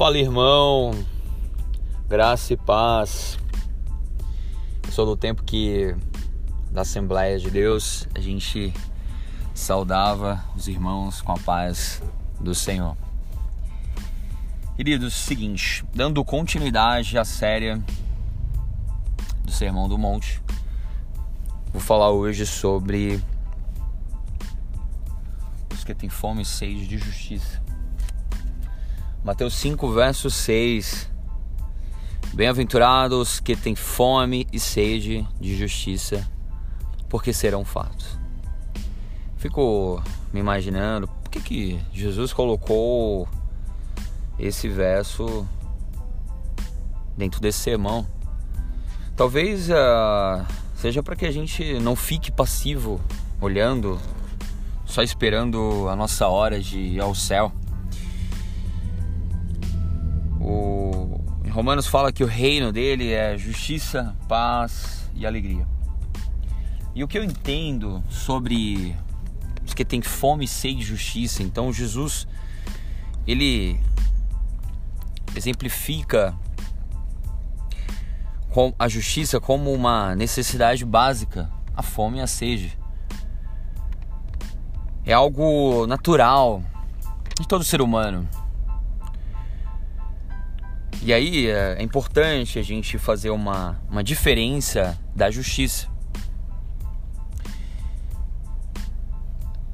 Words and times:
Fala 0.00 0.16
irmão, 0.16 0.92
graça 2.08 2.54
e 2.54 2.56
paz. 2.56 3.38
Eu 4.82 4.90
sou 4.90 5.04
do 5.04 5.14
tempo 5.14 5.42
que 5.42 5.94
da 6.70 6.80
Assembleia 6.80 7.38
de 7.38 7.50
Deus 7.50 8.08
a 8.14 8.18
gente 8.18 8.72
saudava 9.52 10.42
os 10.56 10.68
irmãos 10.68 11.20
com 11.20 11.32
a 11.32 11.38
paz 11.38 12.02
do 12.40 12.54
Senhor. 12.54 12.96
Queridos, 14.74 15.12
seguinte, 15.12 15.84
dando 15.94 16.24
continuidade 16.24 17.18
à 17.18 17.24
série 17.26 17.76
do 19.44 19.52
Sermão 19.52 19.86
do 19.86 19.98
Monte, 19.98 20.42
vou 21.74 21.82
falar 21.82 22.08
hoje 22.08 22.46
sobre 22.46 23.22
os 25.74 25.84
que 25.84 25.94
têm 25.94 26.08
fome 26.08 26.40
e 26.40 26.46
sede 26.46 26.86
de 26.86 26.96
justiça. 26.96 27.60
Mateus 29.22 29.52
5, 29.56 29.92
verso 29.92 30.30
6. 30.30 31.10
Bem-aventurados 32.32 33.38
que 33.38 33.54
têm 33.54 33.74
fome 33.74 34.46
e 34.50 34.58
sede 34.58 35.28
de 35.38 35.54
justiça, 35.58 36.26
porque 37.06 37.30
serão 37.30 37.62
fartos. 37.62 38.18
Fico 39.36 40.02
me 40.32 40.40
imaginando 40.40 41.06
por 41.06 41.30
que, 41.30 41.40
que 41.40 41.80
Jesus 41.92 42.32
colocou 42.32 43.28
esse 44.38 44.70
verso 44.70 45.46
dentro 47.14 47.42
desse 47.42 47.58
sermão. 47.58 48.06
Talvez 49.14 49.68
uh, 49.68 50.46
seja 50.74 51.02
para 51.02 51.14
que 51.14 51.26
a 51.26 51.30
gente 51.30 51.78
não 51.78 51.94
fique 51.94 52.32
passivo, 52.32 52.98
olhando, 53.38 54.00
só 54.86 55.02
esperando 55.02 55.88
a 55.90 55.94
nossa 55.94 56.26
hora 56.26 56.58
de 56.58 56.78
ir 56.78 57.00
ao 57.00 57.14
céu. 57.14 57.52
Romanos 61.60 61.86
fala 61.86 62.10
que 62.10 62.24
o 62.24 62.26
reino 62.26 62.72
dele 62.72 63.12
é 63.12 63.36
justiça, 63.36 64.16
paz 64.26 65.10
e 65.14 65.26
alegria. 65.26 65.68
E 66.94 67.04
o 67.04 67.06
que 67.06 67.18
eu 67.18 67.22
entendo 67.22 68.02
sobre 68.08 68.96
os 69.62 69.74
que 69.74 69.84
têm 69.84 70.00
fome 70.00 70.46
e 70.46 70.48
sede 70.48 70.76
de 70.76 70.84
justiça, 70.86 71.42
então 71.42 71.70
Jesus 71.70 72.26
ele 73.26 73.78
exemplifica 75.36 76.34
a 78.78 78.88
justiça 78.88 79.38
como 79.38 79.70
uma 79.70 80.16
necessidade 80.16 80.82
básica, 80.82 81.52
a 81.76 81.82
fome 81.82 82.20
e 82.20 82.20
a 82.22 82.26
sede. 82.26 82.78
É 85.04 85.12
algo 85.12 85.86
natural 85.86 86.62
de 87.38 87.46
todo 87.46 87.62
ser 87.62 87.82
humano. 87.82 88.26
E 91.02 91.12
aí 91.12 91.46
é 91.46 91.82
importante 91.82 92.58
a 92.58 92.62
gente 92.62 92.98
fazer 92.98 93.30
uma, 93.30 93.80
uma 93.90 94.04
diferença 94.04 94.98
da 95.14 95.30
justiça. 95.30 95.88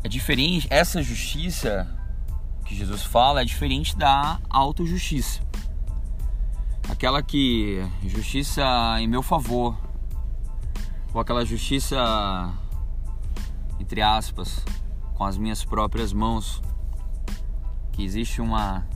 É 0.05 0.09
diferente, 0.09 0.69
essa 0.71 1.03
justiça 1.03 1.89
que 2.65 2.75
Jesus 2.77 3.03
fala 3.03 3.43
é 3.43 3.45
diferente 3.45 3.97
da 3.97 4.39
autojustiça. 4.49 5.41
Aquela 6.89 7.21
que 7.23 7.85
justiça 8.05 8.63
em 9.01 9.09
meu 9.09 9.23
favor, 9.23 9.77
ou 11.13 11.21
aquela 11.21 11.45
justiça 11.45 11.97
entre 13.81 14.03
aspas, 14.03 14.65
com 15.15 15.25
as 15.25 15.37
minhas 15.39 15.65
próprias 15.65 16.13
mãos, 16.13 16.63
que 17.93 18.05
existe 18.05 18.41
uma 18.41 18.87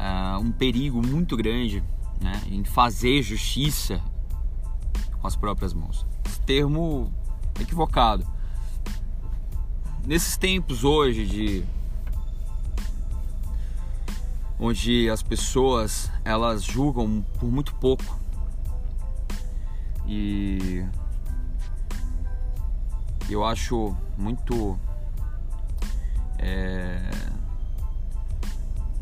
uh, 0.00 0.40
um 0.40 0.50
perigo 0.50 1.06
muito 1.06 1.36
grande 1.36 1.84
né, 2.20 2.40
em 2.46 2.64
fazer 2.64 3.22
justiça 3.22 4.00
com 5.20 5.26
as 5.26 5.36
próprias 5.36 5.74
mãos. 5.74 6.06
Esse 6.24 6.40
termo 6.40 7.12
equivocado. 7.60 8.26
Nesses 10.06 10.36
tempos 10.36 10.82
hoje 10.82 11.26
de 11.26 11.64
onde 14.58 15.08
as 15.10 15.22
pessoas 15.22 16.10
elas 16.24 16.62
julgam 16.64 17.24
por 17.38 17.50
muito 17.50 17.74
pouco 17.74 18.18
e 20.06 20.84
eu 23.28 23.44
acho 23.44 23.94
muito 24.18 24.78
é, 26.38 27.10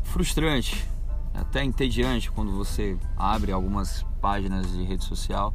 frustrante, 0.09 0.85
até 1.33 1.63
entediante 1.63 2.31
quando 2.31 2.51
você 2.51 2.97
abre 3.15 3.51
algumas 3.51 4.05
páginas 4.19 4.71
de 4.71 4.83
rede 4.83 5.05
social 5.05 5.53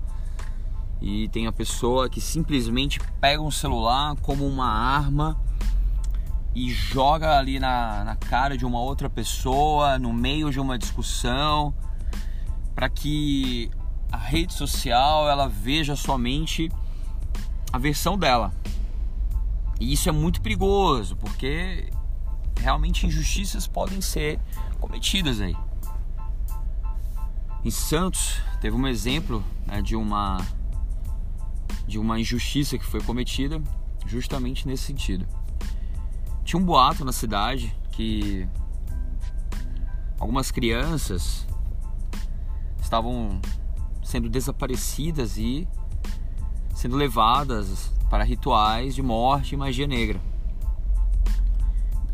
e 1.01 1.29
tem 1.29 1.47
a 1.47 1.53
pessoa 1.53 2.09
que 2.09 2.21
simplesmente 2.21 2.99
pega 3.21 3.43
um 3.43 3.51
celular 3.51 4.17
como 4.23 4.47
uma 4.47 4.67
arma 4.67 5.39
e 6.55 6.71
joga 6.71 7.37
ali 7.37 7.59
na, 7.59 8.05
na 8.05 8.17
cara 8.17 8.57
de 8.57 8.65
uma 8.65 8.81
outra 8.81 9.11
pessoa, 9.11 9.99
no 9.99 10.13
meio 10.13 10.51
de 10.51 10.61
uma 10.61 10.79
discussão, 10.79 11.75
para 12.75 12.89
que 12.89 13.71
a 14.11 14.17
rede 14.17 14.55
social 14.55 15.29
ela 15.29 15.49
veja 15.49 15.97
somente 15.97 16.71
a 17.73 17.79
versão 17.79 18.17
dela. 18.17 18.53
E 19.81 19.93
isso 19.93 20.09
é 20.09 20.13
muito 20.13 20.41
perigoso, 20.41 21.17
porque 21.17 21.91
realmente 22.65 23.07
injustiças 23.07 23.67
podem 23.67 24.01
ser 24.01 24.41
cometidas 24.81 25.39
aí. 25.39 25.55
Em 27.63 27.71
Santos 27.71 28.41
teve 28.59 28.75
um 28.75 28.87
exemplo 28.89 29.45
né, 29.67 29.83
de 29.83 29.95
uma 29.95 30.39
de 31.87 31.99
uma 31.99 32.19
injustiça 32.19 32.79
que 32.79 32.85
foi 32.85 33.03
cometida 33.03 33.63
justamente 34.07 34.67
nesse 34.67 34.85
sentido. 34.85 35.27
Tinha 36.43 36.59
um 36.59 36.65
boato 36.65 37.05
na 37.05 37.13
cidade 37.13 37.77
que 37.93 38.49
algumas 40.19 40.51
crianças 40.51 41.47
estavam 42.81 43.41
sendo 44.03 44.31
desaparecidas 44.31 45.37
e 45.37 45.69
sendo 46.75 46.97
levadas 46.97 47.93
para 48.09 48.25
rituais 48.25 48.95
de 48.95 49.03
morte 49.03 49.55
e 49.55 49.59
magia 49.59 49.87
negra. 49.87 50.19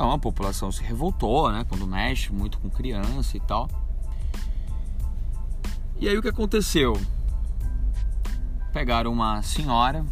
Então 0.00 0.12
a 0.12 0.19
população 0.19 0.72
se 0.72 0.83
revoltou, 0.83 1.53
né? 1.53 1.62
Quando 1.69 1.87
mexe 1.87 2.33
muito 2.33 2.59
com 2.59 2.71
criança 2.71 3.37
e 3.37 3.41
tal. 3.41 3.69
E 5.99 6.09
aí 6.09 6.16
o 6.16 6.22
que 6.22 6.28
aconteceu? 6.28 6.99
Pegaram 8.72 9.12
uma 9.12 9.43
senhora, 9.43 10.03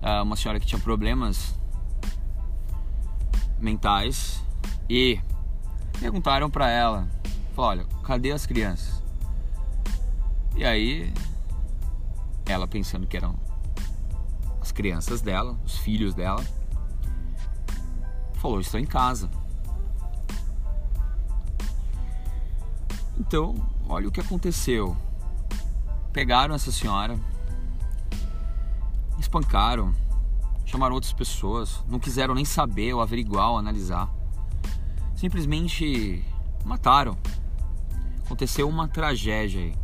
ah, 0.00 0.22
uma 0.22 0.36
senhora 0.36 0.58
que 0.58 0.64
tinha 0.64 0.80
problemas 0.80 1.54
mentais 3.60 4.42
e 4.88 5.20
perguntaram 6.00 6.48
para 6.48 6.70
ela, 6.70 7.06
olha, 7.58 7.84
cadê 8.04 8.32
as 8.32 8.46
crianças? 8.46 9.02
E 10.56 10.64
aí 10.64 11.12
ela 12.46 12.66
pensando 12.66 13.06
que 13.06 13.18
eram 13.18 13.34
as 14.62 14.72
crianças 14.72 15.20
dela, 15.20 15.58
os 15.62 15.76
filhos 15.76 16.14
dela, 16.14 16.42
falou: 18.36 18.60
Estou 18.60 18.78
em 18.78 18.86
casa. 18.86 19.30
Então, 23.18 23.54
olha 23.88 24.08
o 24.08 24.12
que 24.12 24.20
aconteceu. 24.20 24.96
Pegaram 26.12 26.54
essa 26.54 26.70
senhora, 26.70 27.18
espancaram, 29.18 29.94
chamaram 30.64 30.94
outras 30.94 31.12
pessoas, 31.12 31.84
não 31.88 31.98
quiseram 31.98 32.34
nem 32.34 32.44
saber 32.44 32.94
ou 32.94 33.00
averiguar 33.00 33.50
ou 33.50 33.58
analisar. 33.58 34.10
Simplesmente 35.14 36.24
mataram. 36.64 37.16
Aconteceu 38.24 38.68
uma 38.68 38.88
tragédia 38.88 39.60
aí. 39.60 39.76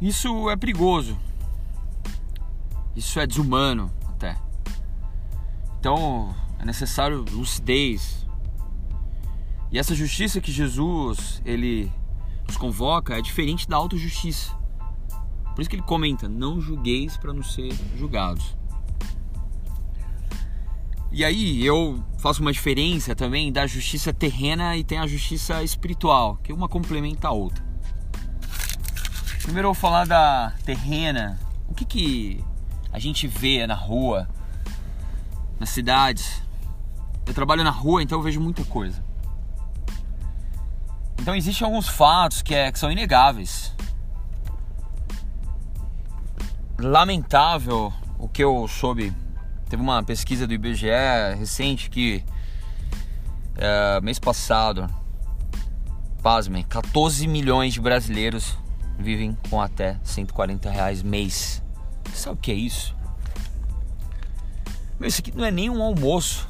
Isso 0.00 0.48
é 0.50 0.56
perigoso. 0.56 1.18
Isso 2.94 3.18
é 3.18 3.26
desumano 3.26 3.90
até. 4.08 4.36
Então, 5.78 6.34
é 6.64 6.66
necessário 6.66 7.24
lucidez. 7.30 8.26
E 9.70 9.78
essa 9.78 9.94
justiça 9.94 10.40
que 10.40 10.50
Jesus 10.50 11.42
ele 11.44 11.92
nos 12.46 12.56
convoca 12.56 13.16
é 13.16 13.20
diferente 13.20 13.68
da 13.68 13.76
autojustiça. 13.76 14.52
Por 15.54 15.60
isso 15.60 15.68
que 15.68 15.76
ele 15.76 15.82
comenta: 15.82 16.26
não 16.26 16.60
julgueis 16.60 17.18
para 17.18 17.32
não 17.34 17.42
ser 17.42 17.70
julgados. 17.96 18.56
E 21.12 21.24
aí 21.24 21.64
eu 21.64 22.02
faço 22.18 22.40
uma 22.40 22.52
diferença 22.52 23.14
também 23.14 23.52
da 23.52 23.66
justiça 23.66 24.12
terrena 24.12 24.76
e 24.76 24.82
tem 24.82 24.98
a 24.98 25.06
justiça 25.06 25.62
espiritual, 25.62 26.38
que 26.42 26.52
uma 26.52 26.68
complementa 26.68 27.28
a 27.28 27.30
outra. 27.30 27.62
Primeiro 29.42 29.68
eu 29.68 29.74
vou 29.74 29.80
falar 29.80 30.06
da 30.06 30.54
terrena. 30.64 31.38
O 31.68 31.74
que, 31.74 31.84
que 31.84 32.44
a 32.90 32.98
gente 32.98 33.28
vê 33.28 33.66
na 33.66 33.74
rua, 33.74 34.28
nas 35.60 35.68
cidades, 35.68 36.43
eu 37.26 37.34
trabalho 37.34 37.64
na 37.64 37.70
rua, 37.70 38.02
então 38.02 38.18
eu 38.18 38.22
vejo 38.22 38.40
muita 38.40 38.64
coisa. 38.64 39.02
Então 41.20 41.34
existem 41.34 41.64
alguns 41.64 41.88
fatos 41.88 42.42
que, 42.42 42.54
é, 42.54 42.70
que 42.70 42.78
são 42.78 42.90
inegáveis. 42.90 43.74
Lamentável 46.78 47.92
o 48.18 48.28
que 48.28 48.44
eu 48.44 48.68
soube. 48.68 49.12
Teve 49.68 49.82
uma 49.82 50.02
pesquisa 50.02 50.46
do 50.46 50.52
IBGE 50.52 50.88
recente 51.38 51.88
que 51.88 52.22
é, 53.56 54.00
mês 54.02 54.18
passado, 54.18 54.88
pasmem, 56.22 56.62
14 56.64 57.26
milhões 57.26 57.72
de 57.74 57.80
brasileiros 57.80 58.56
vivem 58.98 59.36
com 59.48 59.60
até 59.60 59.98
140 60.02 60.70
reais 60.70 61.02
mês. 61.02 61.62
Sabe 62.12 62.36
o 62.36 62.38
que 62.38 62.52
é 62.52 62.54
isso? 62.54 62.94
Meu, 64.98 65.08
isso 65.08 65.20
aqui 65.20 65.32
não 65.36 65.44
é 65.44 65.50
nem 65.50 65.70
um 65.70 65.82
almoço 65.82 66.48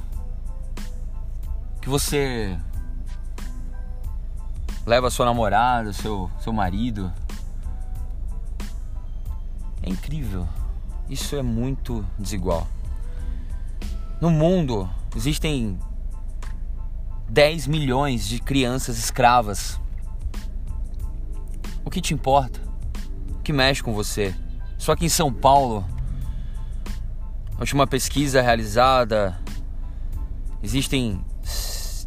que 1.85 1.91
você 1.91 2.59
leva 4.87 5.11
sua 5.11 5.27
namorada, 5.27 5.93
seu, 5.93 6.31
seu 6.41 6.51
marido. 6.51 7.13
É 9.83 9.91
incrível. 9.91 10.49
Isso 11.11 11.37
é 11.37 11.43
muito 11.43 12.03
desigual. 12.19 12.67
No 14.19 14.31
mundo 14.31 14.89
existem 15.15 15.79
10 17.29 17.67
milhões 17.67 18.27
de 18.27 18.41
crianças 18.41 18.97
escravas. 18.97 19.79
O 21.85 21.91
que 21.91 22.01
te 22.01 22.15
importa? 22.15 22.63
O 23.29 23.43
que 23.43 23.53
mexe 23.53 23.83
com 23.83 23.93
você? 23.93 24.35
Só 24.79 24.97
que 24.97 25.05
em 25.05 25.11
São 25.11 25.31
Paulo, 25.31 25.85
a 27.59 27.61
última 27.61 27.87
pesquisa 27.87 28.41
realizada, 28.41 29.39
existem 30.63 31.23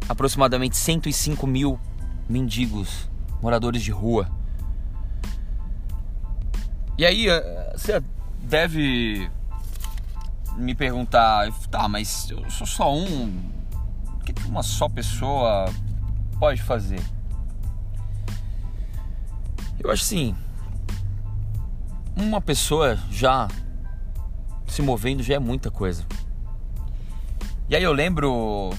aproximadamente 0.08 0.76
105 0.76 1.46
mil 1.46 1.78
mendigos, 2.28 3.10
moradores 3.42 3.82
de 3.82 3.90
rua. 3.90 4.28
E 6.96 7.04
aí, 7.04 7.28
eh, 7.28 7.72
você 7.76 8.02
deve 8.42 9.30
me 10.56 10.74
perguntar, 10.74 11.52
tá, 11.70 11.88
mas 11.88 12.28
eu 12.30 12.50
sou 12.50 12.66
só 12.66 12.92
um, 12.92 13.52
o 14.14 14.24
que 14.24 14.34
uma 14.46 14.62
só 14.62 14.88
pessoa 14.88 15.72
pode 16.38 16.60
fazer? 16.62 17.00
Eu 19.78 19.92
acho 19.92 20.02
assim, 20.02 20.34
uma 22.16 22.40
pessoa 22.40 22.98
já 23.10 23.46
se 24.66 24.82
movendo 24.82 25.22
já 25.22 25.34
é 25.34 25.38
muita 25.38 25.70
coisa. 25.70 26.04
E 27.68 27.76
aí 27.76 27.82
eu 27.82 27.92
lembro 27.92 28.70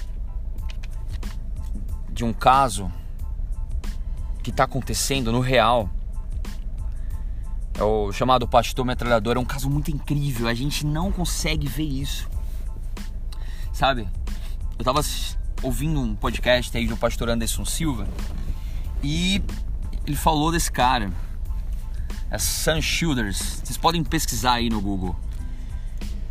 de 2.19 2.25
um 2.25 2.33
caso 2.33 2.91
que 4.43 4.49
está 4.49 4.65
acontecendo 4.65 5.31
no 5.31 5.39
real. 5.39 5.89
É 7.73 7.81
o 7.81 8.11
chamado 8.11 8.45
pastor 8.45 8.85
metralhador. 8.85 9.37
É 9.37 9.39
um 9.39 9.45
caso 9.45 9.69
muito 9.69 9.89
incrível. 9.89 10.49
A 10.49 10.53
gente 10.53 10.85
não 10.85 11.13
consegue 11.13 11.65
ver 11.65 11.85
isso. 11.85 12.29
Sabe? 13.71 14.05
Eu 14.77 14.83
tava 14.83 14.99
ouvindo 15.63 16.01
um 16.01 16.13
podcast 16.13 16.77
aí 16.77 16.87
do 16.87 16.97
pastor 16.97 17.29
Anderson 17.29 17.63
Silva 17.63 18.05
e 19.01 19.41
ele 20.05 20.17
falou 20.17 20.51
desse 20.51 20.69
cara. 20.69 21.09
É 22.29 22.37
Sun 22.37 22.81
Shielders. 22.81 23.61
Vocês 23.63 23.77
podem 23.77 24.03
pesquisar 24.03 24.55
aí 24.55 24.69
no 24.69 24.81
Google. 24.81 25.15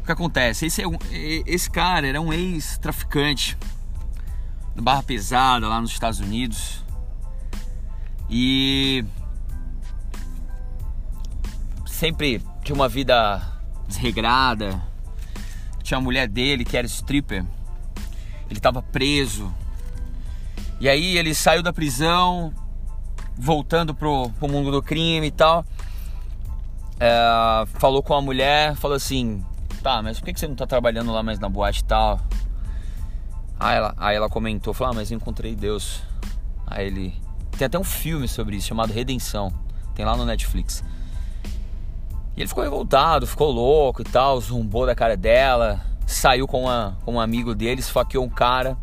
O 0.02 0.04
que 0.04 0.12
acontece? 0.12 0.66
Esse, 0.66 0.82
é 0.82 0.86
um, 0.86 0.98
esse 1.10 1.70
cara 1.70 2.06
era 2.06 2.20
um 2.20 2.30
ex-traficante 2.30 3.56
da 4.78 4.82
barra 4.82 5.02
pesada 5.02 5.66
lá 5.66 5.80
nos 5.80 5.90
Estados 5.90 6.20
Unidos. 6.20 6.84
E 8.30 9.04
sempre 11.84 12.40
tinha 12.62 12.76
uma 12.76 12.88
vida 12.88 13.42
desregrada. 13.88 14.80
Tinha 15.82 15.98
a 15.98 16.00
mulher 16.00 16.28
dele 16.28 16.64
que 16.64 16.76
era 16.76 16.86
stripper. 16.86 17.44
Ele 18.48 18.58
estava 18.58 18.80
preso. 18.80 19.52
E 20.80 20.88
aí 20.88 21.16
ele 21.16 21.34
saiu 21.34 21.62
da 21.62 21.72
prisão, 21.72 22.54
voltando 23.36 23.92
pro, 23.92 24.30
pro 24.38 24.48
mundo 24.48 24.70
do 24.70 24.80
crime 24.80 25.26
e 25.26 25.32
tal. 25.32 25.64
É, 27.00 27.64
falou 27.74 28.02
com 28.02 28.14
a 28.14 28.22
mulher, 28.22 28.76
falou 28.76 28.96
assim: 28.96 29.44
Tá, 29.82 30.00
mas 30.02 30.20
por 30.20 30.26
que 30.26 30.38
você 30.38 30.46
não 30.46 30.54
tá 30.54 30.66
trabalhando 30.66 31.10
lá 31.10 31.22
mais 31.22 31.40
na 31.40 31.48
boate 31.48 31.80
e 31.80 31.84
tal? 31.84 32.20
Aí 33.58 33.76
ela, 33.76 33.94
aí 33.96 34.16
ela 34.16 34.28
comentou: 34.28 34.72
Falou, 34.72 34.92
ah, 34.92 34.96
mas 34.96 35.10
eu 35.10 35.16
encontrei 35.16 35.54
Deus. 35.54 36.02
Aí 36.66 36.86
ele, 36.86 37.14
tem 37.56 37.66
até 37.66 37.78
um 37.78 37.84
filme 37.84 38.28
sobre 38.28 38.56
isso 38.56 38.68
chamado 38.68 38.92
Redenção. 38.92 39.52
Tem 39.94 40.04
lá 40.04 40.16
no 40.16 40.24
Netflix. 40.24 40.84
E 42.36 42.40
ele 42.40 42.48
ficou 42.48 42.62
revoltado, 42.62 43.26
ficou 43.26 43.50
louco 43.50 44.02
e 44.02 44.04
tal, 44.04 44.40
zumbou 44.40 44.86
da 44.86 44.94
cara 44.94 45.16
dela, 45.16 45.80
saiu 46.06 46.46
com, 46.46 46.62
uma, 46.62 46.96
com 47.04 47.14
um 47.14 47.20
amigo 47.20 47.52
dele, 47.52 47.80
esfaqueou 47.80 48.24
um 48.24 48.28
cara, 48.28 48.78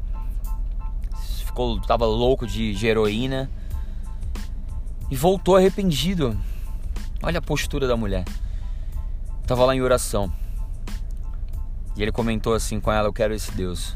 ficou, 1.45 1.79
tava 1.79 2.05
louco 2.05 2.45
de, 2.45 2.73
de 2.73 2.85
heroína 2.85 3.49
e 5.09 5.15
voltou 5.15 5.55
arrependido. 5.55 6.37
Olha 7.23 7.39
a 7.39 7.41
postura 7.41 7.87
da 7.87 7.95
mulher. 7.95 8.25
Tava 9.47 9.63
lá 9.63 9.73
em 9.73 9.81
oração. 9.81 10.29
E 11.95 12.01
ele 12.01 12.11
comentou 12.11 12.53
assim 12.53 12.81
com 12.81 12.91
ela: 12.91 13.07
Eu 13.07 13.13
quero 13.13 13.33
esse 13.33 13.51
Deus. 13.53 13.95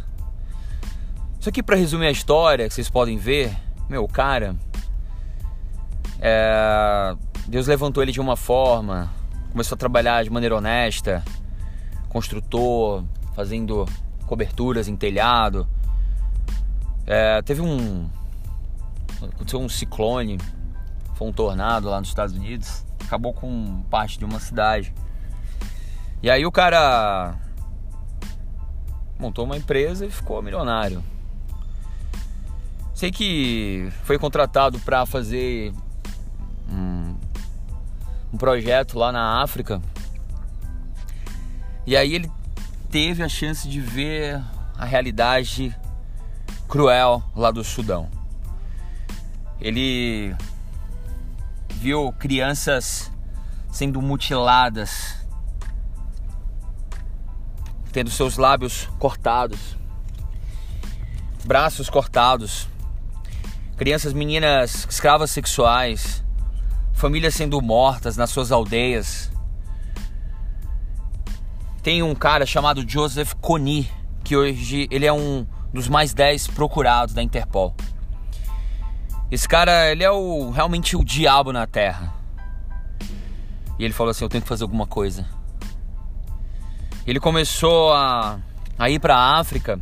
Isso 1.40 1.50
aqui, 1.50 1.64
para 1.64 1.76
resumir 1.76 2.08
a 2.08 2.12
história, 2.12 2.68
que 2.68 2.74
vocês 2.74 2.90
podem 2.90 3.18
ver, 3.18 3.56
meu, 3.90 4.08
cara 4.08 4.56
é, 6.22 7.16
Deus 7.48 7.68
levantou 7.68 8.04
ele 8.04 8.12
de 8.12 8.20
uma 8.20 8.36
forma, 8.36 9.10
começou 9.52 9.76
a 9.76 9.80
trabalhar 9.80 10.24
de 10.24 10.30
maneira 10.30 10.56
honesta, 10.56 11.24
construtor, 12.10 13.04
fazendo 13.34 13.86
coberturas 14.26 14.88
em 14.88 14.96
telhado. 14.96 15.68
É, 17.08 17.42
teve 17.42 17.62
um. 17.62 18.10
Aconteceu 19.22 19.60
um 19.60 19.70
ciclone, 19.70 20.38
foi 21.16 21.28
um 21.28 21.34
tornado 21.34 21.90
lá 21.90 22.00
nos 22.00 22.10
Estados 22.10 22.36
Unidos, 22.36 22.86
acabou 23.04 23.34
com 23.34 23.82
parte 23.90 24.18
de 24.18 24.26
uma 24.26 24.40
cidade. 24.40 24.94
E 26.22 26.30
aí 26.30 26.46
o 26.46 26.52
cara 26.52 27.36
montou 29.18 29.46
uma 29.46 29.58
empresa 29.58 30.06
e 30.06 30.12
ficou 30.12 30.42
milionário. 30.42 31.04
Sei 33.00 33.12
que 33.12 33.88
foi 34.04 34.20
contratado 34.20 34.78
para 34.80 35.06
fazer 35.06 35.72
um, 36.70 37.16
um 38.34 38.38
projeto 38.38 39.00
lá 39.00 39.10
na 39.10 39.42
África. 39.42 39.82
E 41.88 41.96
aí 41.96 42.14
ele 42.14 42.30
teve 42.92 43.24
a 43.24 43.30
chance 43.30 43.70
de 43.70 43.80
ver 43.80 44.44
a 44.78 44.84
realidade 44.84 45.74
cruel 46.68 47.24
lá 47.38 47.52
do 47.52 47.64
Sudão. 47.64 48.10
Ele 49.62 50.36
viu 51.76 52.12
crianças 52.20 53.10
sendo 53.72 54.02
mutiladas, 54.02 55.26
tendo 57.94 58.10
seus 58.10 58.36
lábios 58.36 58.90
cortados, 59.00 59.78
braços 61.46 61.90
cortados, 61.90 62.68
crianças, 63.80 64.12
meninas 64.12 64.86
escravas 64.90 65.32
sexuais, 65.32 66.22
famílias 66.92 67.34
sendo 67.34 67.62
mortas 67.62 68.18
nas 68.18 68.30
suas 68.30 68.52
aldeias. 68.52 69.32
Tem 71.82 72.04
um 72.04 72.14
cara 72.14 72.46
chamado 72.46 72.84
Joseph 72.86 73.36
Kony, 73.36 73.90
que 74.22 74.36
hoje 74.36 74.86
ele 74.92 75.06
é 75.06 75.14
um 75.14 75.48
dos 75.74 75.88
mais 75.88 76.14
10 76.14 76.48
procurados 76.48 77.14
da 77.16 77.24
Interpol. 77.24 77.74
Esse 79.32 79.48
cara, 79.48 79.90
ele 79.90 80.04
é 80.04 80.12
o 80.12 80.50
realmente 80.50 80.98
o 80.98 81.04
diabo 81.06 81.54
na 81.54 81.66
Terra. 81.66 82.14
E 83.80 83.86
ele 83.86 83.94
falou 83.94 84.12
assim: 84.12 84.26
"Eu 84.26 84.30
tenho 84.30 84.42
que 84.42 84.50
fazer 84.50 84.64
alguma 84.64 84.86
coisa". 84.86 85.26
Ele 87.08 87.20
começou 87.22 87.94
a, 87.94 88.40
a 88.78 88.90
ir 88.90 89.00
para 89.00 89.16
a 89.16 89.40
África 89.40 89.80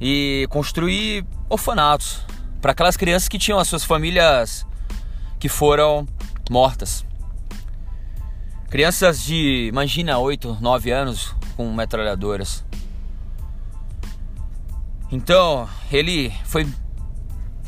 e 0.00 0.46
construir 0.48 1.26
orfanatos 1.50 2.24
para 2.64 2.72
aquelas 2.72 2.96
crianças 2.96 3.28
que 3.28 3.38
tinham 3.38 3.58
as 3.58 3.68
suas 3.68 3.84
famílias 3.84 4.66
que 5.38 5.50
foram 5.50 6.08
mortas. 6.50 7.04
Crianças 8.70 9.22
de, 9.22 9.66
imagina, 9.68 10.16
8, 10.16 10.56
9 10.62 10.90
anos 10.90 11.36
com 11.58 11.70
metralhadoras. 11.74 12.64
Então, 15.12 15.68
ele 15.92 16.32
foi 16.46 16.66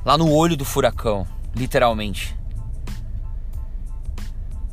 lá 0.03 0.17
no 0.17 0.33
olho 0.33 0.57
do 0.57 0.65
furacão, 0.65 1.27
literalmente. 1.55 2.35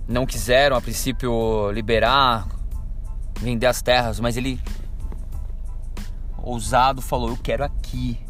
Não 0.07 0.25
quiseram 0.25 0.77
a 0.77 0.81
princípio 0.81 1.69
liberar, 1.71 2.47
vender 3.41 3.67
as 3.67 3.81
terras, 3.81 4.21
mas 4.21 4.37
ele 4.37 4.57
ousado, 6.37 7.01
falou: 7.01 7.27
Eu 7.27 7.37
quero 7.43 7.65
aqui. 7.65 8.22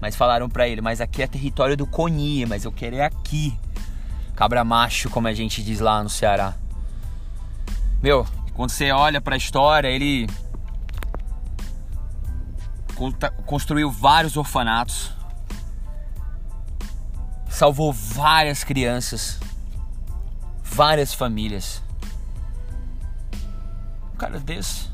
Mas 0.00 0.16
falaram 0.16 0.48
para 0.48 0.68
ele: 0.68 0.80
Mas 0.80 1.00
aqui 1.00 1.22
é 1.22 1.26
território 1.26 1.76
do 1.76 1.86
Coni, 1.86 2.46
mas 2.46 2.64
eu 2.64 2.72
quero 2.72 2.96
é 2.96 3.04
aqui. 3.04 3.58
Cabra 4.34 4.64
macho, 4.64 5.10
como 5.10 5.28
a 5.28 5.34
gente 5.34 5.62
diz 5.62 5.80
lá 5.80 6.02
no 6.02 6.08
Ceará. 6.08 6.54
Meu, 8.02 8.26
quando 8.54 8.70
você 8.70 8.90
olha 8.90 9.20
para 9.20 9.34
a 9.34 9.38
história, 9.38 9.88
ele 9.88 10.26
construiu 13.46 13.90
vários 13.90 14.36
orfanatos, 14.36 15.12
salvou 17.48 17.92
várias 17.92 18.64
crianças, 18.64 19.38
várias 20.62 21.12
famílias. 21.12 21.82
Um 24.14 24.16
cara 24.16 24.38
desse 24.38 24.90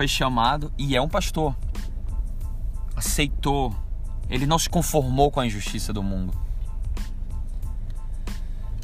foi 0.00 0.08
chamado 0.08 0.72
e 0.78 0.96
é 0.96 1.02
um 1.02 1.08
pastor. 1.08 1.54
Aceitou. 3.00 3.74
Ele 4.28 4.44
não 4.44 4.58
se 4.58 4.68
conformou 4.68 5.30
com 5.30 5.40
a 5.40 5.46
injustiça 5.46 5.90
do 5.90 6.02
mundo. 6.02 6.38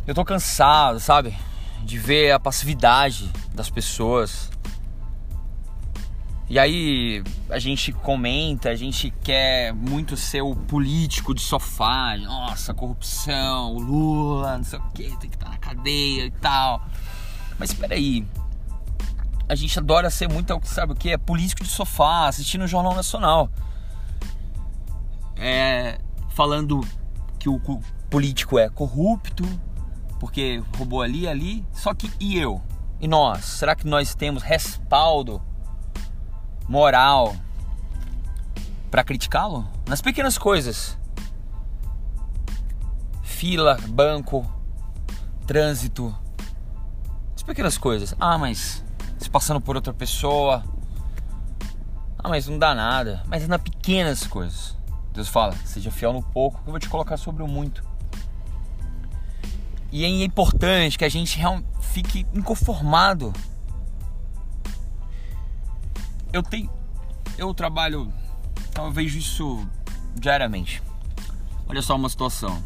Eu 0.07 0.15
tô 0.15 0.25
cansado, 0.25 0.99
sabe? 0.99 1.37
De 1.85 1.99
ver 1.99 2.33
a 2.33 2.41
passividade 2.41 3.31
das 3.55 3.69
pessoas. 3.69 4.51
E 6.49 6.59
aí 6.59 7.23
a 7.51 7.59
gente 7.59 7.93
comenta, 7.93 8.71
a 8.71 8.75
gente 8.75 9.13
quer 9.23 9.75
muito 9.75 10.17
ser 10.17 10.41
o 10.41 10.57
político 10.57 11.35
de 11.35 11.43
sofá, 11.43 12.17
nossa, 12.17 12.73
corrupção, 12.73 13.75
o 13.75 13.79
Lula, 13.79 14.57
não 14.57 14.65
sei 14.65 14.79
o 14.79 14.83
que, 14.95 15.15
tem 15.19 15.29
que 15.29 15.37
estar 15.37 15.51
na 15.51 15.59
cadeia 15.59 16.25
e 16.25 16.31
tal. 16.31 16.87
Mas 17.59 17.71
espera 17.71 17.95
aí, 17.95 18.25
a 19.47 19.55
gente 19.55 19.79
adora 19.79 20.09
ser 20.09 20.29
muito, 20.29 20.59
sabe 20.65 20.93
o 20.93 20.97
que? 20.97 21.11
É 21.11 21.19
político 21.19 21.63
de 21.63 21.69
sofá, 21.69 22.29
assistindo 22.29 22.63
o 22.63 22.67
Jornal 22.67 22.95
Nacional. 22.95 23.51
É, 25.37 25.99
falando 26.31 26.81
que 27.39 27.49
o 27.49 27.61
político 28.11 28.59
é 28.59 28.69
corrupto, 28.69 29.45
porque 30.19 30.63
roubou 30.77 31.03
ali 31.03 31.29
ali. 31.29 31.67
Só 31.73 31.95
que 31.95 32.11
e 32.19 32.39
eu? 32.39 32.63
E 33.01 33.07
nós? 33.07 33.45
Será 33.45 33.75
que 33.75 33.87
nós 33.87 34.15
temos 34.15 34.43
respaldo 34.43 35.43
moral 36.69 37.37
para 38.91 39.05
criticá-lo? 39.05 39.69
Nas 39.87 40.01
pequenas 40.01 40.39
coisas. 40.39 40.99
Fila, 43.23 43.77
banco, 43.89 44.51
trânsito. 45.47 46.17
As 47.35 47.43
pequenas 47.43 47.77
coisas. 47.77 48.15
Ah, 48.19 48.39
mas 48.39 48.83
se 49.19 49.29
passando 49.29 49.61
por 49.61 49.77
outra 49.77 49.93
pessoa. 49.93 50.65
Ah, 52.19 52.29
mas 52.29 52.49
não 52.49 52.59
dá 52.59 52.75
nada. 52.75 53.23
Mas 53.27 53.47
nas 53.47 53.61
pequenas 53.61 54.27
coisas. 54.27 54.76
Deus 55.17 55.29
fala: 55.29 55.55
seja 55.65 55.91
fiel 55.91 56.13
no 56.13 56.23
pouco, 56.23 56.61
eu 56.67 56.71
vou 56.71 56.79
te 56.79 56.91
colocar 56.91 57.17
sobre 57.17 57.43
o 57.43 57.49
muito. 57.49 57.83
E 59.91 60.05
é 60.05 60.09
importante 60.09 60.99
que 60.99 61.07
a 61.07 61.09
gente 61.09 61.41
fique 61.81 62.27
inconformado. 62.35 63.33
Eu 66.31 66.43
tenho. 66.43 66.71
Eu 67.39 67.55
trabalho. 67.55 68.13
Eu 68.77 68.93
vejo 68.93 69.19
isso 69.19 69.67
diariamente. 70.15 70.83
Olha 71.67 71.81
só 71.81 71.97
uma 71.97 72.11
situação. 72.11 72.63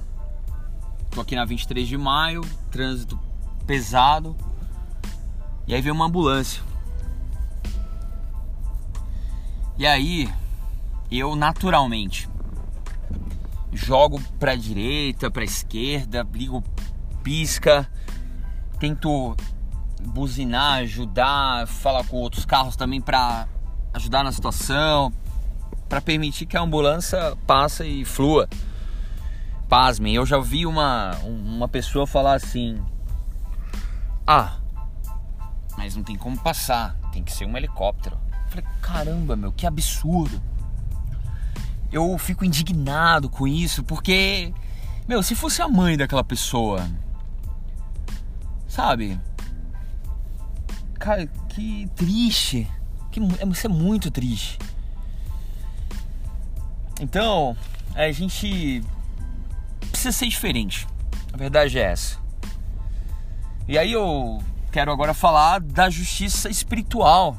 Tô 1.10 1.20
aqui 1.20 1.36
na 1.36 1.44
23 1.44 1.86
de 1.86 1.96
maio, 1.96 2.40
trânsito 2.70 3.18
pesado. 3.64 4.36
E 5.68 5.74
aí 5.74 5.80
veio 5.80 5.94
uma 5.94 6.06
ambulância. 6.06 6.62
E 9.78 9.86
aí, 9.86 10.28
eu 11.10 11.34
naturalmente 11.34 12.29
jogo 13.72 14.20
pra 14.38 14.54
direita, 14.54 15.30
pra 15.30 15.44
esquerda, 15.44 16.26
ligo 16.32 16.62
pisca, 17.22 17.88
tento 18.78 19.36
buzinar, 20.00 20.78
ajudar, 20.80 21.66
falar 21.66 22.04
com 22.04 22.16
outros 22.16 22.44
carros 22.44 22.76
também 22.76 23.00
para 23.00 23.46
ajudar 23.92 24.24
na 24.24 24.32
situação, 24.32 25.12
para 25.88 26.00
permitir 26.00 26.46
que 26.46 26.56
a 26.56 26.62
ambulância 26.62 27.36
passe 27.46 27.84
e 27.84 28.04
flua. 28.04 28.48
Pasmem, 29.68 30.14
eu 30.14 30.26
já 30.26 30.38
vi 30.38 30.66
uma, 30.66 31.16
uma 31.24 31.68
pessoa 31.68 32.06
falar 32.06 32.34
assim: 32.34 32.82
Ah, 34.26 34.56
mas 35.76 35.94
não 35.94 36.02
tem 36.02 36.16
como 36.16 36.38
passar, 36.38 36.96
tem 37.12 37.22
que 37.22 37.32
ser 37.32 37.46
um 37.46 37.56
helicóptero. 37.56 38.18
Eu 38.44 38.50
falei, 38.50 38.64
caramba, 38.82 39.36
meu, 39.36 39.52
que 39.52 39.66
absurdo. 39.66 40.42
Eu 41.92 42.16
fico 42.18 42.44
indignado 42.44 43.28
com 43.28 43.46
isso, 43.46 43.82
porque, 43.82 44.52
meu, 45.08 45.22
se 45.22 45.34
fosse 45.34 45.60
a 45.60 45.68
mãe 45.68 45.96
daquela 45.96 46.22
pessoa, 46.22 46.88
sabe? 48.68 49.20
Cara, 50.98 51.26
que 51.48 51.88
triste. 51.96 52.70
Que, 53.10 53.20
isso 53.20 53.66
é 53.66 53.70
muito 53.70 54.10
triste. 54.10 54.58
Então, 57.00 57.56
a 57.94 58.12
gente 58.12 58.84
precisa 59.90 60.12
ser 60.12 60.28
diferente. 60.28 60.86
A 61.32 61.36
verdade 61.36 61.78
é 61.78 61.82
essa. 61.82 62.18
E 63.66 63.78
aí 63.78 63.92
eu 63.92 64.42
quero 64.70 64.92
agora 64.92 65.14
falar 65.14 65.60
da 65.60 65.90
justiça 65.90 66.48
espiritual. 66.48 67.36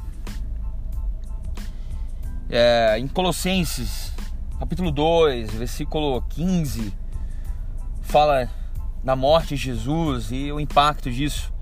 É, 2.50 2.98
em 2.98 3.08
Colossenses, 3.08 4.11
capítulo 4.62 4.92
2, 4.92 5.54
versículo 5.54 6.22
15, 6.22 6.94
fala 8.00 8.48
da 9.02 9.16
morte 9.16 9.56
de 9.56 9.56
Jesus 9.56 10.30
e 10.30 10.52
o 10.52 10.60
impacto 10.60 11.10
disso. 11.10 11.52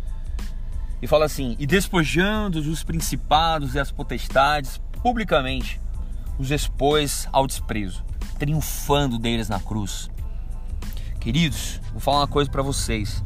E 1.01 1.07
fala 1.07 1.25
assim: 1.25 1.57
E 1.59 1.67
despojando 1.67 2.59
os 2.59 2.85
principados 2.85 3.75
e 3.75 3.79
as 3.79 3.91
potestades, 3.91 4.83
publicamente 5.03 5.81
os 6.39 6.51
expôs 6.51 7.27
ao 7.33 7.47
desprezo, 7.47 8.05
triunfando 8.39 9.19
deles 9.19 9.49
na 9.49 9.59
cruz. 9.59 10.11
Queridos, 11.21 11.81
vou 11.93 12.01
falar 12.01 12.19
uma 12.19 12.29
coisa 12.29 12.51
para 12.51 12.61
vocês. 12.61 13.25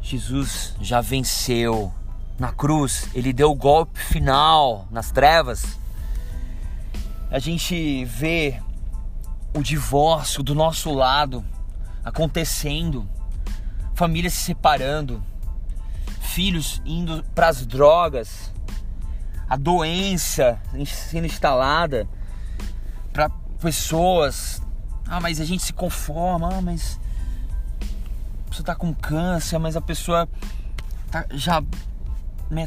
Jesus 0.00 0.74
já 0.80 1.00
venceu 1.00 1.92
na 2.36 2.50
cruz, 2.50 3.08
ele 3.14 3.32
deu 3.32 3.52
o 3.52 3.54
golpe 3.54 4.00
final 4.00 4.88
nas 4.90 5.12
trevas. 5.12 5.78
A 7.30 7.38
gente 7.38 8.04
vê 8.04 8.60
o 9.54 9.62
divórcio 9.62 10.42
do 10.42 10.54
nosso 10.54 10.92
lado 10.92 11.44
acontecendo, 12.04 13.08
famílias 13.94 14.32
se 14.32 14.44
separando, 14.44 15.22
filhos 16.20 16.80
indo 16.84 17.24
para 17.34 17.48
as 17.48 17.66
drogas, 17.66 18.52
a 19.48 19.56
doença 19.56 20.60
sendo 20.86 21.26
instalada 21.26 22.08
para 23.12 23.28
pessoas. 23.60 24.62
Ah, 25.06 25.20
mas 25.20 25.40
a 25.40 25.44
gente 25.44 25.62
se 25.62 25.72
conforma, 25.72 26.54
ah, 26.54 26.62
mas 26.62 26.98
pessoa 28.48 28.66
tá 28.66 28.74
com 28.74 28.92
câncer, 28.92 29.58
mas 29.58 29.76
a 29.76 29.80
pessoa 29.80 30.28
tá, 31.10 31.26
já 31.32 31.62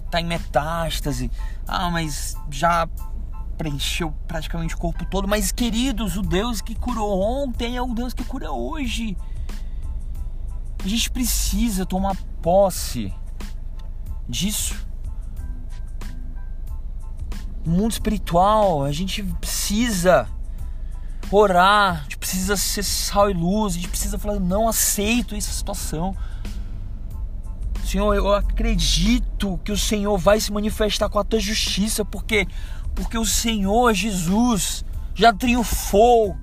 tá 0.10 0.22
em 0.22 0.26
metástase. 0.26 1.30
Ah, 1.68 1.90
mas 1.90 2.36
já 2.50 2.88
preencheu 3.62 4.12
praticamente 4.28 4.74
o 4.74 4.78
corpo 4.80 5.06
todo. 5.06 5.28
Mas, 5.28 5.52
queridos, 5.52 6.18
o 6.18 6.24
Deus 6.24 6.62
que 6.62 6.74
curou 6.74 7.22
ontem 7.22 7.78
é 7.78 7.82
o 7.82 7.94
Deus 7.94 8.12
que 8.12 8.24
cura 8.24 8.52
hoje. 8.52 9.16
A 10.84 10.88
gente 10.88 11.12
precisa 11.12 11.86
tomar 11.86 12.18
posse 12.42 13.14
disso. 14.28 14.76
No 17.64 17.74
mundo 17.74 17.92
espiritual, 17.92 18.84
a 18.84 18.92
gente 18.92 19.22
precisa 19.22 20.28
orar, 21.30 22.00
a 22.00 22.04
gente 22.04 22.18
precisa 22.18 22.58
ser 22.58 22.82
sal 22.82 23.30
e 23.30 23.34
luz, 23.34 23.76
a 23.76 23.78
gente 23.78 23.90
precisa 23.90 24.18
falar, 24.18 24.40
não 24.40 24.68
aceito 24.68 25.36
essa 25.36 25.52
situação. 25.52 26.18
Senhor, 27.92 28.16
eu 28.16 28.34
acredito 28.34 29.60
que 29.66 29.72
o 29.72 29.78
Senhor 29.78 30.18
vai 30.18 30.40
se 30.40 30.50
manifestar 30.50 31.10
com 31.10 31.20
a 31.20 31.26
tua 31.26 31.42
justiça, 31.42 32.06
porque 32.06 32.48
porque 32.96 33.18
o 33.18 33.26
Senhor 33.26 33.94
Jesus 33.94 34.86
já 35.14 35.34
triunfou 35.34 36.38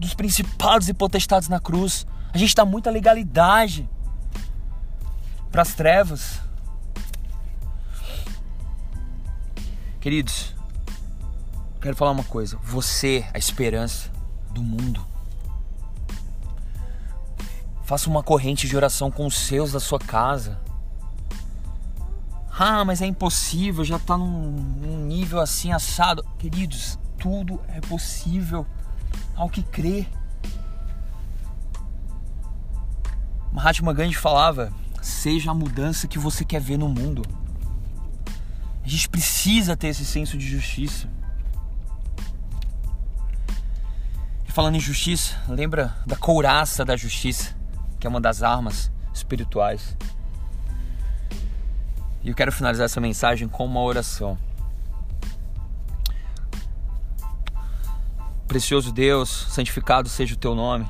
dos 0.00 0.14
principados 0.14 0.88
e 0.88 0.94
potestades 0.94 1.50
na 1.50 1.60
cruz. 1.60 2.06
A 2.32 2.38
gente 2.38 2.54
dá 2.54 2.64
muita 2.64 2.90
legalidade 2.90 3.86
para 5.52 5.60
as 5.60 5.74
trevas. 5.74 6.40
Queridos, 10.00 10.54
quero 11.78 11.94
falar 11.94 12.12
uma 12.12 12.24
coisa. 12.24 12.56
Você, 12.62 13.26
a 13.34 13.38
esperança 13.38 14.10
do 14.50 14.62
mundo. 14.62 15.15
Faça 17.86 18.10
uma 18.10 18.20
corrente 18.20 18.66
de 18.66 18.76
oração 18.76 19.12
com 19.12 19.24
os 19.26 19.38
seus 19.38 19.70
da 19.70 19.78
sua 19.78 20.00
casa. 20.00 20.58
Ah, 22.58 22.84
mas 22.84 23.00
é 23.00 23.06
impossível, 23.06 23.84
já 23.84 23.94
está 23.94 24.18
num, 24.18 24.50
num 24.50 25.06
nível 25.06 25.38
assim 25.38 25.70
assado. 25.70 26.24
Queridos, 26.36 26.98
tudo 27.16 27.60
é 27.68 27.80
possível 27.80 28.66
ao 29.36 29.48
que 29.48 29.62
crê. 29.62 30.04
Mahatma 33.52 33.92
Gandhi 33.92 34.16
falava: 34.16 34.72
seja 35.00 35.52
a 35.52 35.54
mudança 35.54 36.08
que 36.08 36.18
você 36.18 36.44
quer 36.44 36.60
ver 36.60 36.78
no 36.78 36.88
mundo. 36.88 37.22
A 38.84 38.88
gente 38.88 39.08
precisa 39.08 39.76
ter 39.76 39.88
esse 39.88 40.04
senso 40.04 40.36
de 40.36 40.48
justiça. 40.48 41.08
E 44.44 44.50
falando 44.50 44.74
em 44.74 44.80
justiça, 44.80 45.40
lembra 45.48 45.96
da 46.04 46.16
couraça 46.16 46.84
da 46.84 46.96
justiça, 46.96 47.54
que 47.98 48.06
é 48.06 48.10
uma 48.10 48.20
das 48.20 48.42
armas 48.42 48.90
espirituais. 49.12 49.96
E 52.22 52.28
eu 52.28 52.34
quero 52.34 52.50
finalizar 52.50 52.86
essa 52.86 53.00
mensagem 53.00 53.46
com 53.46 53.64
uma 53.64 53.80
oração. 53.80 54.36
Precioso 58.48 58.92
Deus, 58.92 59.46
santificado 59.50 60.08
seja 60.08 60.34
o 60.34 60.38
teu 60.38 60.54
nome. 60.54 60.88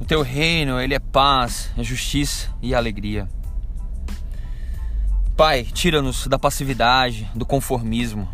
O 0.00 0.04
teu 0.04 0.22
reino, 0.22 0.80
ele 0.80 0.94
é 0.94 0.98
paz, 0.98 1.70
é 1.76 1.82
justiça 1.82 2.50
e 2.62 2.74
alegria. 2.74 3.28
Pai, 5.36 5.62
tira-nos 5.62 6.26
da 6.26 6.36
passividade, 6.36 7.30
do 7.34 7.46
conformismo. 7.46 8.28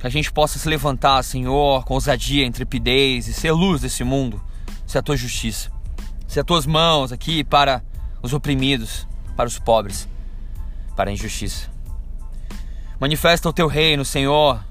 Que 0.00 0.06
a 0.06 0.10
gente 0.10 0.32
possa 0.32 0.58
se 0.58 0.68
levantar, 0.68 1.22
Senhor, 1.22 1.84
com 1.84 1.94
ousadia, 1.94 2.44
intrepidez 2.44 3.28
e 3.28 3.32
ser 3.32 3.52
luz 3.52 3.80
desse 3.80 4.02
mundo. 4.02 4.42
Ser 4.94 4.98
a 4.98 5.02
tua 5.02 5.16
justiça. 5.16 5.72
Ser 6.28 6.38
as 6.38 6.46
tuas 6.46 6.66
mãos 6.66 7.10
aqui 7.10 7.42
para 7.42 7.82
os 8.22 8.32
oprimidos 8.32 9.08
para 9.36 9.48
os 9.48 9.58
pobres, 9.58 10.08
para 10.94 11.10
a 11.10 11.12
injustiça. 11.12 11.68
Manifesta 13.00 13.48
o 13.48 13.52
teu 13.52 13.66
reino, 13.66 14.04
Senhor. 14.04 14.64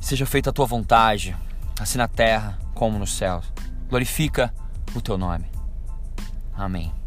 Seja 0.00 0.26
feita 0.26 0.50
a 0.50 0.52
tua 0.52 0.66
vontade, 0.66 1.36
assim 1.78 1.96
na 1.96 2.08
terra 2.08 2.58
como 2.74 2.98
nos 2.98 3.12
céus. 3.12 3.44
Glorifica 3.88 4.52
o 4.96 5.00
teu 5.00 5.16
nome. 5.16 5.46
Amém. 6.56 6.97